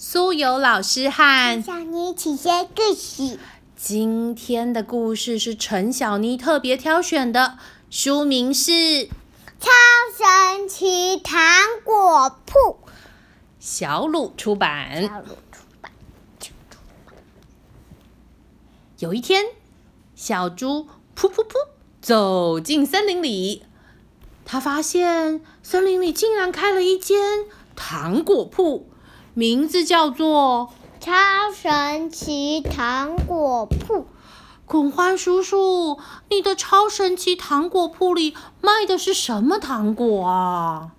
[0.00, 3.36] 苏有老师和小妮起些故事。
[3.74, 7.58] 今天的故事是陈小妮特别挑选的，
[7.90, 8.70] 书名是
[9.58, 9.68] 《超
[10.16, 11.40] 神奇糖
[11.82, 12.78] 果铺》，
[13.58, 15.02] 小鲁出版。
[15.02, 15.90] 小鲁出版。
[19.00, 19.46] 有一天，
[20.14, 20.86] 小猪
[21.16, 21.54] 噗噗噗
[22.00, 23.64] 走进森林里，
[24.44, 28.88] 他发现森林里竟然开了一间糖果铺，
[29.38, 31.12] 名字叫做超
[31.54, 34.08] 神奇糖果铺。
[34.66, 40.90] 恐欢叔叔，你的超神奇糖果铺里卖的是什么糖果啊？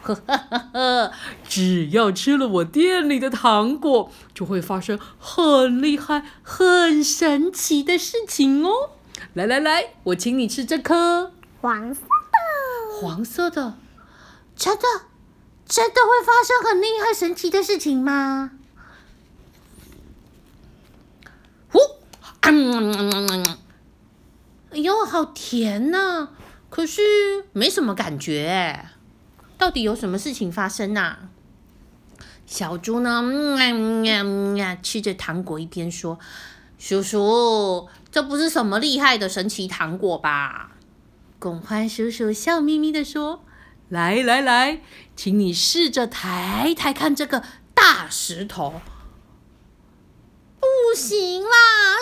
[0.00, 1.12] 呵呵呵呵，
[1.46, 8.72] 只要吃了我店里的糖果，就会发生很厉害、很神奇的事情哦！
[9.34, 13.02] 来来来，我请你吃这颗黄色的。
[13.02, 13.74] 黄色的，
[14.56, 14.84] 真的
[15.70, 18.50] 真的会发生很厉害、神奇的事情吗？
[21.70, 21.78] 呼，
[22.42, 23.44] 嗯，
[24.72, 26.30] 哎呦，好甜呐、
[26.68, 27.00] 可是
[27.52, 28.86] 没什么感觉，
[29.56, 31.18] 到底有什么事情发生呐、
[32.44, 33.20] 小猪呢？
[33.22, 36.18] 嗯啊嗯嗯，吃着糖果一边说
[36.80, 40.72] ：“叔叔，这不是什么厉害的神奇糖果吧？”
[41.38, 43.44] 拱欢叔叔笑眯眯的说
[43.90, 44.80] ：“来来来，
[45.14, 48.80] 请你试着抬抬看这个大石头。”
[50.60, 51.48] 不行啦，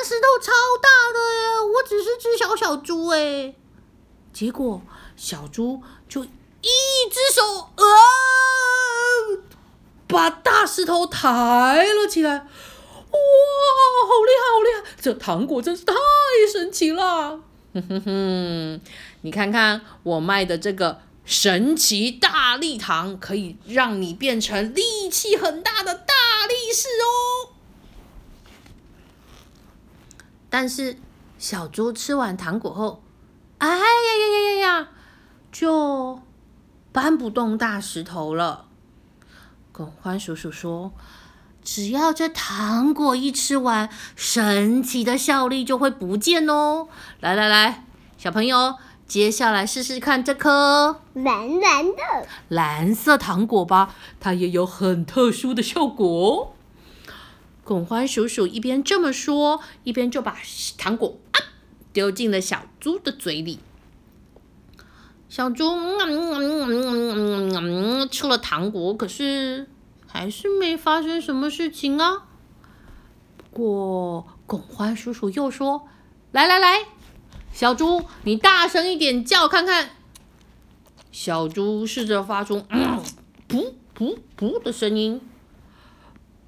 [0.03, 1.61] 石头超大的耶！
[1.77, 3.55] 我只是只小小猪哎。
[4.33, 4.81] 结果
[5.15, 6.29] 小猪就一
[7.11, 7.85] 只手啊，
[10.07, 12.31] 把大石头抬了起来。
[12.31, 14.97] 哇，好厉害，好厉害！
[15.01, 15.95] 这糖果真是太
[16.51, 17.41] 神奇了。
[17.75, 18.81] 哼哼哼，
[19.21, 26.15] 你看看我卖的这个神奇大力糖，可以让你变成力气很大的大
[26.49, 27.53] 力士哦。
[30.49, 30.97] 但是
[31.39, 33.03] 小猪吃完糖果后，
[33.59, 34.89] 哎呀呀呀呀呀，
[35.53, 36.23] 就
[36.93, 38.65] 搬不动大石头了。
[39.71, 40.95] 耿欢叔叔说
[41.63, 46.89] ：“只要这糖果一吃完，神奇的效力就会不见哦。”
[47.21, 47.85] 来来来，
[48.17, 48.77] 小朋友，
[49.09, 52.29] 接下来试试看这颗蓝蓝的。
[52.49, 56.53] 蓝色糖果吧，它也有很特殊的效果哦。
[57.65, 60.37] 拱欢叔叔一边这么说，一边就把
[60.77, 61.41] 糖果啊
[61.93, 63.61] 丢进了小猪的嘴里。
[65.31, 69.69] 小猪嗯嗯嗯嗯嗯嗯吃了糖果，可是
[70.07, 72.25] 还是没发生什么事情啊。
[73.37, 75.89] 不过拱欢叔叔又说
[76.33, 76.81] ：“来来来，
[77.59, 79.91] 小猪，你大声一点叫看看。”
[81.11, 83.03] 小猪试着发出“嗯
[83.49, 85.21] 噗噗噗”的声音，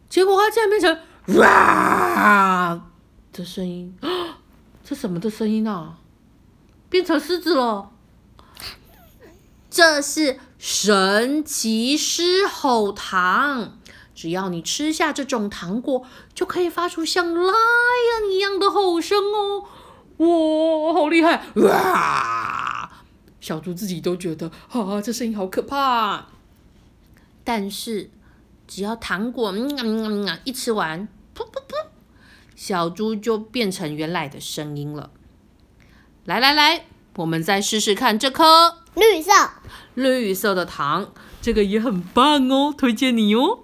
[0.09, 1.00] 结果它竟然变成
[1.37, 2.81] “哇”
[3.34, 3.99] 的声音。
[4.84, 5.99] 这什么的声音啊？
[6.88, 7.91] 变成狮子了。
[9.69, 13.76] 这是神奇狮吼糖，
[14.15, 19.65] 只要你吃下这种糖果，就可以发出像 lion 一样的吼声哦！
[20.20, 21.42] 哇，好厉害！
[21.56, 22.91] 哇，
[23.41, 26.26] 小猪自己都觉得啊，这声音好可怕。
[27.42, 28.10] 但是
[28.69, 31.86] 只要糖果嗯嗯嗯一吃完，噗噗噗，
[32.54, 35.10] 小猪就变成原来的声音了。
[36.26, 36.84] 来来来，
[37.16, 38.76] 我们再试试看这颗。
[38.94, 39.32] 绿色。
[39.94, 43.60] 绿色的糖，这个也很棒哦，推荐你哦。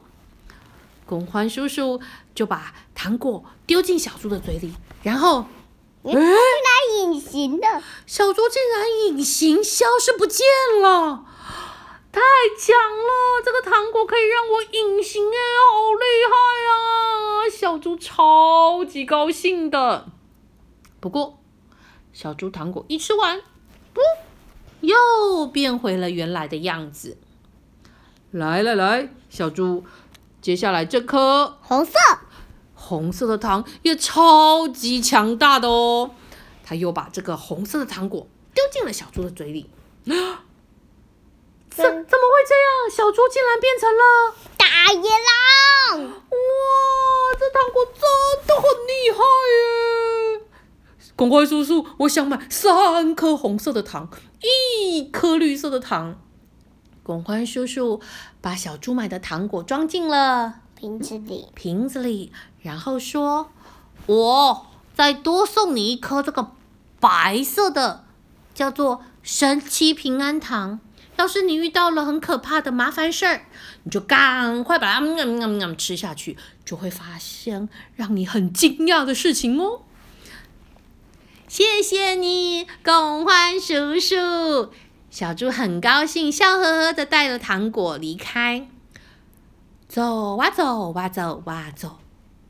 [1.04, 2.00] 公欢叔叔
[2.34, 5.46] 就把糖果丢进小猪的嘴里，然后，
[6.12, 6.38] 原来
[6.98, 7.82] 隐形的。
[8.06, 10.46] 小猪竟然隐形消失不见
[10.80, 11.24] 了，
[12.12, 12.20] 太
[12.58, 13.42] 强了！
[13.44, 15.38] 这个糖果可以让我隐形哎，
[15.72, 16.34] 好厉害
[16.72, 16.74] 啊！
[17.50, 20.06] 小猪超级高兴的。
[21.00, 21.38] 不过，
[22.12, 23.42] 小猪糖果一吃完，
[23.92, 24.00] 不。
[24.82, 27.18] 又变回了原来的样子。
[28.30, 29.84] 来来来，小猪，
[30.40, 31.92] 接下来这颗红色，
[32.86, 36.12] 红色的糖也超级强大的哦。
[36.62, 39.68] 他又把这个红色的糖果丢进了小猪的嘴里。
[41.68, 42.90] 怎怎么会这样？
[42.90, 46.04] 小猪竟然变成了大野狼！
[46.04, 46.24] 哇，
[47.38, 48.00] 这糖果真
[48.46, 49.18] 的很厉害
[49.52, 50.40] 耶！
[51.14, 54.08] 公乖叔叔，我想买三颗红色的糖，
[54.40, 56.18] 一颗绿色的糖。
[57.02, 58.00] 公乖叔叔
[58.40, 62.30] 把小猪买的糖果装进了瓶子里，瓶子里，
[62.60, 63.50] 然后说
[64.06, 66.52] ：“我再多送你一颗这个
[67.00, 68.04] 白色的，
[68.54, 70.78] 叫做神奇平安糖，
[71.16, 73.46] 要是你遇到了很可怕的麻烦事儿，
[73.84, 79.80] 你就赶快把它吃下去，就会发生让你很惊讶的事情哦。
[81.48, 84.70] 谢谢你，共欢叔叔。
[85.08, 88.68] 小猪很高兴，笑呵呵的带了糖果离开。
[89.88, 91.98] 走啊走啊走啊走，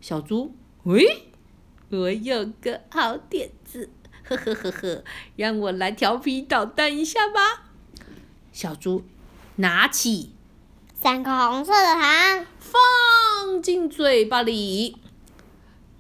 [0.01, 0.55] 小猪，
[0.85, 1.33] 喂，
[1.91, 3.91] 我有个好点子，
[4.25, 5.05] 呵呵呵呵，
[5.37, 7.67] 让我来调皮捣蛋一下吧。
[8.53, 9.05] 小猪
[9.57, 10.33] 拿起
[10.95, 14.97] 三颗红色的糖，放进嘴巴里，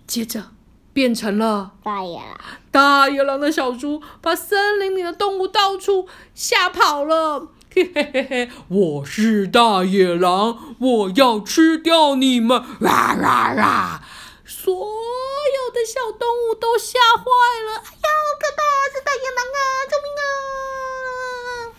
[0.06, 0.53] 接着
[0.94, 2.41] 变成了大野狼。
[2.71, 7.49] 大野狼的小猪，把森林里的动物到处吓跑了。
[7.76, 12.64] 嘿嘿嘿嘿，我是大野狼，我要吃掉你们！
[12.81, 14.02] 啦啦啦！
[14.46, 17.25] 所有的小动物都吓坏
[17.67, 17.76] 了。
[17.76, 18.62] 哎呀，好可怕！
[18.94, 19.61] 是大野狼啊！
[19.93, 21.76] 救命啊！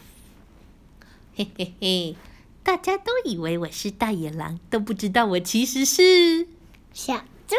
[1.36, 2.16] 嘿嘿嘿，
[2.64, 6.48] 大家都以为我是大野狼，都不知道我其实是
[6.94, 7.56] 小猪，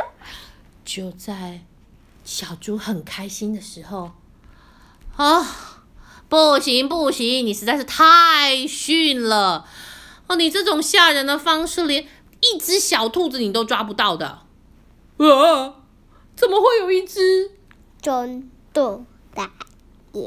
[0.85, 1.62] 就在
[2.25, 4.12] 小猪很开心的时候，
[5.17, 5.68] 啊，
[6.29, 9.67] 不行不行，你实在是太逊了！
[10.27, 12.07] 哦，你这种吓人的方式，连
[12.41, 14.27] 一只小兔子你都抓不到的。
[15.17, 15.75] 啊，
[16.37, 17.53] 怎么会有一只
[18.01, 19.05] 真的
[19.35, 19.51] 大
[20.13, 20.23] 野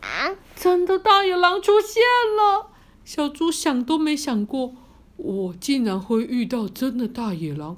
[0.00, 0.36] 狼？
[0.54, 2.02] 真的大野狼出现
[2.36, 2.68] 了？
[3.04, 4.74] 小猪想都没想过，
[5.16, 7.76] 我竟然会遇到真的大野狼，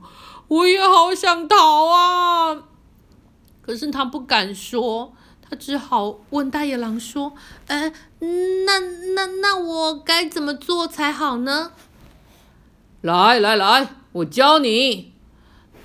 [0.48, 2.64] 我也好想逃啊！
[3.62, 5.14] 可是他不敢说，
[5.50, 7.34] 他只好问大野狼说
[7.66, 8.78] ：“呃，那
[9.14, 11.72] 那那我该怎么做才好呢？”
[13.02, 15.12] 来来来，我教你。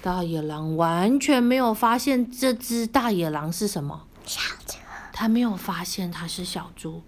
[0.03, 4.77] 大野狼完全没有发现这只大野狼是什么，小猪，
[5.11, 7.01] 他没有发现它是小猪。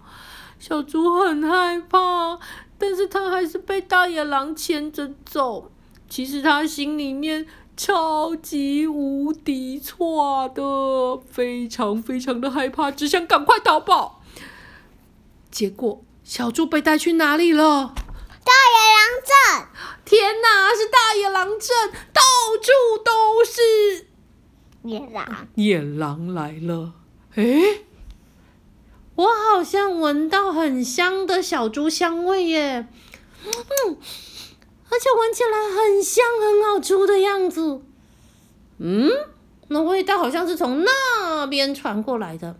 [0.58, 2.40] 小猪很害怕，
[2.76, 5.70] 但是他还是被大野狼牵着走。
[6.08, 7.46] 其实他心里面
[7.78, 14.20] 超级无敌错的，非常非常的害怕，只想赶快逃跑。
[15.48, 17.94] 结果小猪被带去哪里了？
[18.44, 19.68] 大野狼镇，
[20.04, 22.20] 天哪，是大野狼镇，到
[22.60, 22.72] 处
[23.04, 24.08] 都是
[24.82, 26.94] 野狼，野狼来了。
[27.36, 27.84] 诶，
[29.14, 32.88] 我好像闻到很香的小猪香味耶，
[33.44, 33.96] 嗯，
[34.90, 37.80] 而且闻起来很香、很好吃的样子。
[38.78, 39.08] 嗯，
[39.68, 42.56] 那味道好像是从那边传过来的。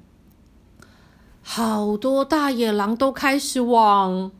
[1.42, 4.30] 好多大野狼都开始往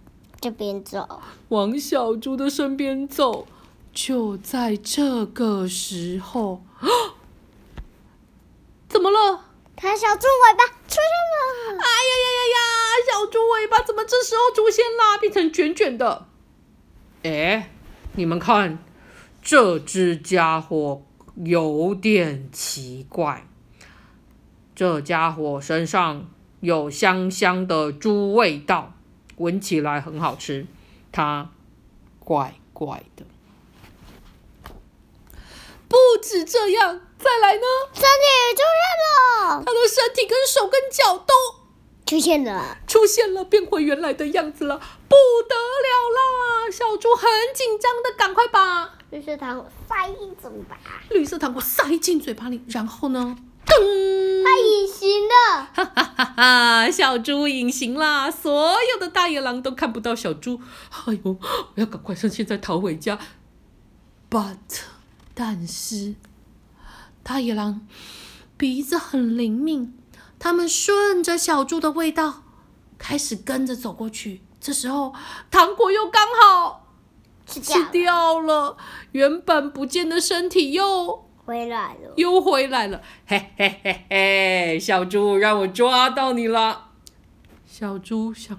[0.40, 3.46] 这边走，往小猪的身边走。
[3.94, 6.62] 就在这个时候，
[8.88, 9.46] 怎么了？
[9.75, 11.00] 它小猪尾巴出现
[11.75, 11.88] 了，哎呀
[12.25, 12.58] 呀呀呀！
[13.11, 15.17] 小猪尾巴怎么这时候出现啦？
[15.19, 16.26] 变成卷卷的。
[17.23, 17.70] 哎，
[18.19, 18.81] 你们看，
[19.41, 21.03] 这只家伙
[21.37, 23.47] 有点奇怪。
[24.75, 26.29] 这家伙身上
[26.59, 28.93] 有香香的猪味道，
[29.37, 30.67] 闻起来很好吃。
[31.12, 31.53] 它
[32.19, 33.25] 怪怪的。
[35.87, 37.62] 不止这样，再来呢？
[37.94, 41.32] 身体出现了，它的身体跟手跟脚都
[42.05, 44.76] 出现了，出现了，变回原来的样子了，
[45.09, 45.15] 不
[45.49, 46.38] 得了啦！
[46.70, 50.77] 小猪很紧张的，赶快把绿色糖果塞进嘴巴，
[51.10, 56.91] 绿色糖果塞进嘴巴里，然后呢，噔，它隐形了，哈哈哈哈！
[56.91, 60.60] 小猪隐形啦，所有的大野狼都看不到小猪。
[61.06, 61.39] 哎呦，
[61.75, 63.19] 我要赶快趁现在逃回家。
[64.31, 64.56] But
[65.34, 66.17] 但是
[67.22, 67.87] 大野狼
[68.58, 69.96] 鼻子很灵敏，
[70.39, 72.43] 他们顺着小猪的味道
[72.98, 74.43] 开始跟着走过去。
[74.60, 75.15] 这时候
[75.50, 76.86] 糖果又刚好
[77.46, 78.77] 吃吃掉了
[79.12, 86.88] 原本不见的身体又回来了，又回来了，嘿嘿嘿嘿，小猪让我抓到你了。
[87.65, 88.55] 小猪想，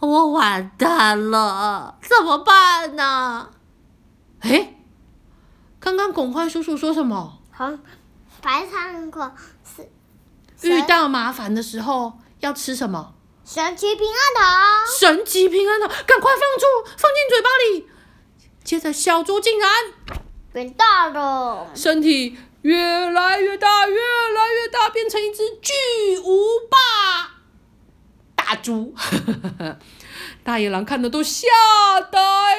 [0.00, 3.50] 我完蛋了，怎么办呢？
[4.40, 4.74] 哎，
[5.80, 7.38] 刚刚巩欢叔叔说什么？
[7.56, 7.78] 红
[8.42, 9.32] 白糖果
[9.64, 9.88] 是
[10.68, 13.14] 遇到麻烦的时候要吃什么？
[13.52, 17.86] 神奇平安糖，神奇平安糖，赶快放出，放进嘴巴里。
[18.64, 19.70] 接着，小猪竟然
[20.54, 25.74] 变大了，身体越来越大，越来越大，变成一只巨
[26.24, 27.42] 无霸
[28.34, 28.94] 大猪。
[30.42, 31.46] 大野狼看的都吓
[32.10, 32.18] 呆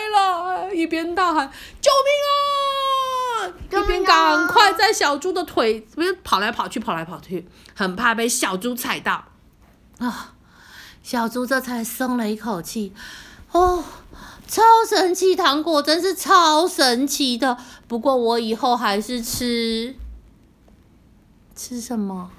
[0.09, 9.29] 了，一边大喊“救命啊”，救命啊一边赶快在小猪的腿边跑来跑去，跑来跑去，很怕被小猪踩到。
[9.97, 10.35] 啊！
[11.03, 12.93] 小猪这才松了一口气。
[13.51, 13.83] 哦，
[14.47, 17.57] 超神奇糖果，真是超神奇的。
[17.87, 19.93] 不过我以后还是吃
[21.55, 22.31] 吃什么？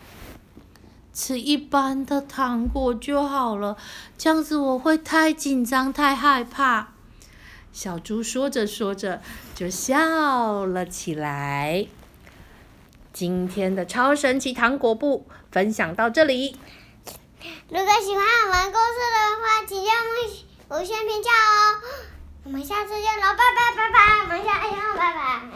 [1.12, 3.76] 吃一般的糖果就好了。
[4.18, 6.88] 这样子我会太紧张、太害怕。
[7.72, 9.20] 小猪说着说着
[9.54, 11.86] 就笑了起来。
[13.12, 16.56] 今天的超神奇糖果部分享到这里。
[17.74, 19.92] 如果喜欢我们故事的话，请用
[20.68, 21.82] 五星评价哦。
[22.44, 25.54] 我们下次见喽，拜拜拜拜，我们下次见，拜拜。